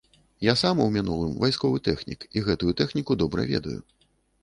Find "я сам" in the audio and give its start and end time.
0.45-0.79